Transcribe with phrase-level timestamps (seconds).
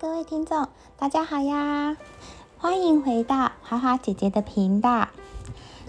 [0.00, 0.66] 各位听众，
[0.96, 1.94] 大家好呀！
[2.56, 5.08] 欢迎回到花花姐姐的频道。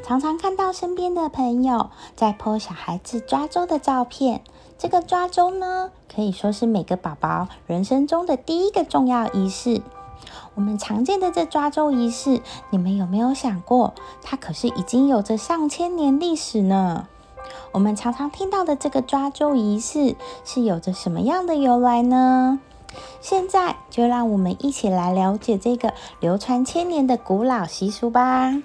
[0.03, 4.41] 常常看到身边的朋友在 po 小孩子抓周的照片，
[4.77, 9.81] 这个抓周呢，可以说是每个宝宝人生中的第一个重要仪式。
[10.55, 17.07] 我们常见的这抓周仪式，你们有没有想过，它可是已经有着上千年历史呢？
[17.71, 22.59] 我们常常听到的这个抓周仪式，是有着什么样的由来呢？
[23.19, 28.61] 现在就让我们一起来了解这个流传千年的古老习俗吧。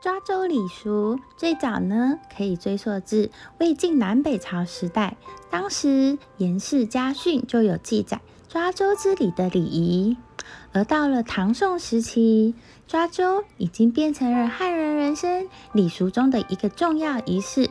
[0.00, 5.16] 抓周礼俗最早呢，可以追溯至魏晋南北朝时代，
[5.48, 10.16] 当时严氏家训就有记载抓周之礼的礼仪。
[10.72, 12.56] 而到了唐宋时期，
[12.88, 17.70] 抓周已经变成了汉人人生礼俗中的一个重要仪式。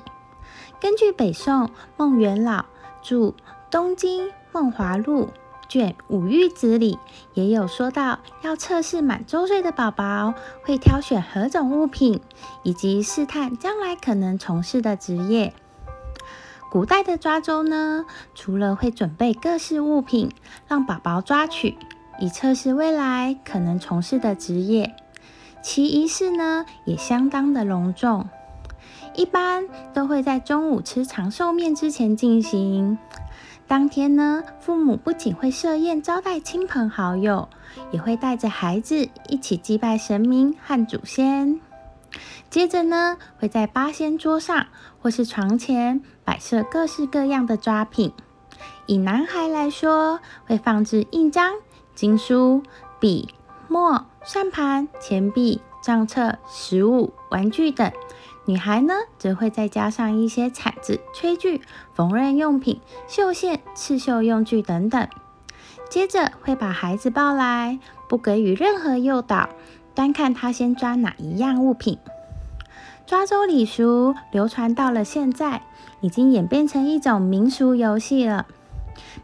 [0.80, 2.64] 根据北宋孟元老
[3.02, 3.18] 著。
[3.72, 5.28] 《东京梦华录》
[5.70, 7.00] 卷五玉子里
[7.34, 10.34] 也有说到，要测试满周岁的宝宝
[10.66, 12.20] 会挑选何种物品，
[12.64, 15.54] 以及试探将来可能从事的职业。
[16.70, 18.06] 古代的抓周呢，
[18.36, 20.34] 除了会准备各式物品
[20.68, 21.78] 让宝宝抓取，
[22.20, 24.94] 以测试未来可能从事的职业，
[25.64, 28.28] 其仪式呢也相当的隆重，
[29.16, 32.98] 一般都会在中午吃长寿面之前进行。
[33.72, 37.48] 当天呢，父母不仅会设宴招待亲朋好友，
[37.94, 41.62] 也会带着孩子一起祭拜神明和祖先。
[42.50, 44.68] 接着呢，会在八仙桌上
[45.02, 48.12] 或是床前摆设各式各样的抓品。
[48.88, 51.54] 以男孩来说，会放置印章、
[51.96, 52.64] 经书、
[53.00, 53.34] 笔、
[53.70, 57.90] 墨、算盘、钱币、账册、食物、玩具等。
[58.52, 61.62] 女孩呢，则会再加上一些铲子、炊具、
[61.94, 65.08] 缝纫用品、绣线、刺绣用具等等。
[65.90, 67.80] 接着会把孩子抱来，
[68.10, 69.48] 不给予任何诱导，
[69.96, 71.98] 单看他先抓哪一样物品。
[73.06, 75.62] 抓周礼俗流传到了现在，
[76.02, 78.48] 已经演变成一种民俗游戏了，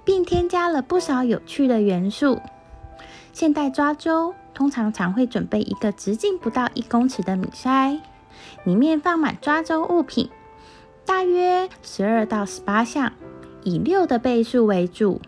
[0.05, 2.39] 并添加了不少有趣的元素。
[3.33, 7.99] 现代抓周通常常会准备一个直径不到一公尺的米筛。
[8.63, 10.29] 里面放满抓周物品，
[11.05, 13.13] 大约十二到十八项，
[13.63, 15.21] 以六的倍数为主，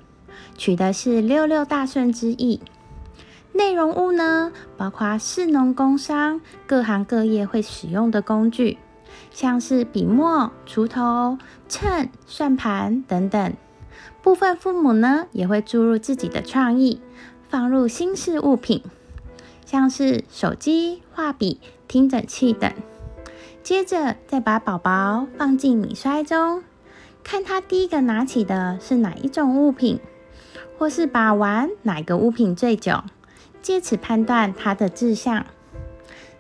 [0.58, 2.62] 取的是六六大顺之意。
[3.52, 8.78] 内容物呢，包括士农工商各行各业会使用的工具，
[9.32, 11.38] 像是笔墨、锄头、
[11.68, 13.54] 秤、算盘等等。
[14.22, 17.02] 部分父母呢，也会注入自己的创意，
[17.50, 18.84] 放入新式物品，
[19.66, 22.72] 像是手机、画笔、听诊器等。
[23.62, 26.64] 接着再把宝宝放进米筛中，
[27.24, 30.00] 看他第一个拿起的是哪一种物品，
[30.78, 33.04] 或是把玩哪个物品最久，
[33.62, 35.46] 借此判断他的志向。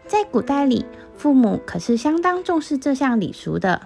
[0.07, 0.85] 在古代里，
[1.15, 3.81] 父母可是相当重视这项礼俗的。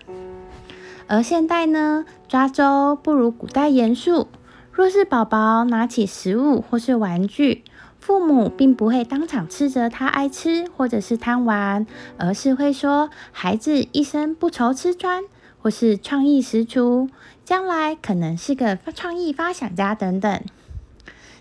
[1.07, 4.29] 而现代呢，抓周不如古代严肃。
[4.71, 7.63] 若是宝宝拿起食物或是玩具，
[8.05, 11.87] 父母并不会当场斥责他爱吃或者是贪玩，
[12.17, 15.23] 而是会说孩子一生不愁吃穿，
[15.61, 17.09] 或是创意十足，
[17.45, 20.41] 将来可能是个创意发想家等等。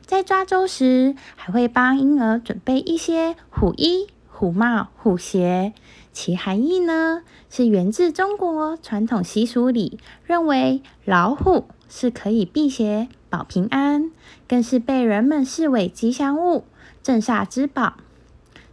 [0.07, 5.73] 在抓周时，还会帮婴儿准备一些虎衣、虎帽、虎鞋，
[6.13, 13.09] 其含义呢是源自中国传统习俗里，认为老虎是可以辟邪。
[13.33, 14.11] 保平安，
[14.47, 16.67] 更是被人们视为吉祥物、
[17.03, 17.95] 镇煞之宝。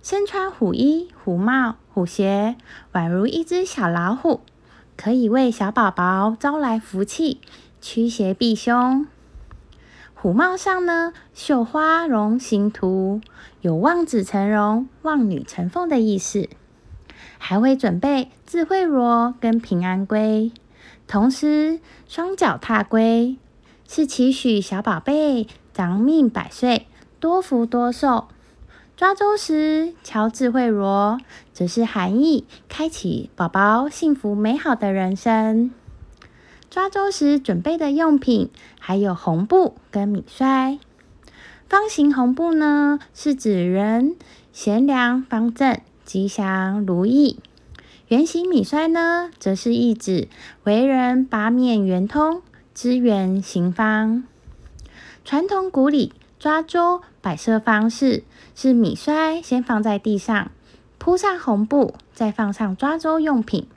[0.03, 2.57] 身穿虎衣、虎帽、虎鞋，
[2.91, 4.41] 宛如一只小老虎，
[4.97, 7.39] 可以为小宝宝招来福气、
[7.79, 9.07] 驱邪避凶。
[10.13, 13.21] 虎帽上呢，绣花容形图，
[13.61, 16.49] 有望子成龙、望女成凤的意思。
[17.37, 20.51] 还会准备智慧螺跟平安龟，
[21.07, 23.37] 同时双脚踏龟。
[23.91, 26.85] 是期许小宝贝长命百岁、
[27.19, 28.27] 多福多寿。
[28.95, 31.19] 抓周时敲智慧螺，
[31.53, 35.71] 则是含义开启宝宝幸福美好的人生。
[36.69, 40.77] 抓周时准备的用品还有红布跟米筛。
[41.67, 44.15] 方形红布呢，是指人
[44.53, 47.39] 贤良方正、吉祥如意；
[48.09, 50.27] 圆形米筛呢，则是意指
[50.65, 52.43] 为人八面圆通。
[52.81, 54.23] 支援行方，
[55.25, 58.23] 传统古礼抓周摆设方式
[58.55, 60.49] 是米筛先放在地上，
[60.97, 63.67] 铺上红布，再放上抓周用品。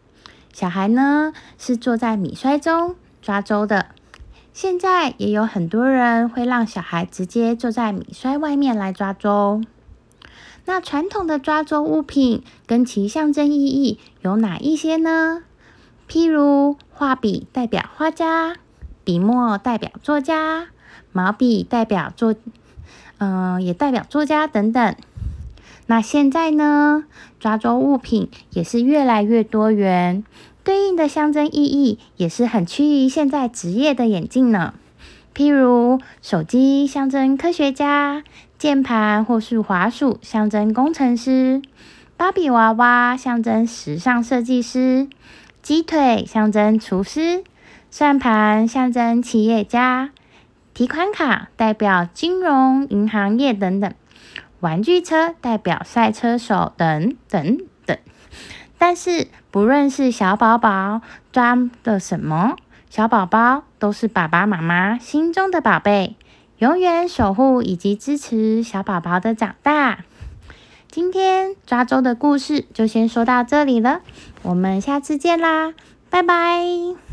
[0.52, 3.86] 小孩呢是坐在米筛中抓周的，
[4.52, 9.62] 现在也有很多人会让小孩直接坐在米摔外面来抓周。
[10.64, 15.42] 那传统的抓周物品跟其象征意义有哪一些呢？
[16.08, 18.54] 譬如画笔代表画家，
[19.04, 20.68] 笔墨代表作家，
[21.12, 22.34] 毛笔代表作，
[23.18, 24.94] 嗯，也代表作家等等。
[25.86, 27.04] 那现在呢，
[27.40, 30.24] 抓周物品也是越来越多元。
[30.64, 34.74] 对应的象征意义也是很趋于现在职业的眼镜呢。
[35.34, 38.22] 譬如手机象征科学家，
[38.58, 41.60] 键盘或是滑鼠象征工程师，
[42.16, 45.08] 芭比娃娃象征时尚设计师，
[45.62, 47.42] 鸡腿象征厨师，
[47.92, 50.12] 算盘象征企业家，
[50.72, 53.92] 提款卡代表金融银行业等等，
[54.60, 57.98] 玩具车代表赛车手等等等。
[58.78, 61.02] 但是，不论是小宝宝
[61.32, 62.56] 装的什么，
[62.88, 66.16] 小宝宝都是爸爸妈妈心中的宝贝，
[66.56, 69.98] 永远守护以及支持小宝宝的长大。
[70.90, 74.00] 今天抓周的故事就先说到这里了，
[74.40, 75.74] 我们下次见啦，
[76.08, 77.11] 拜拜。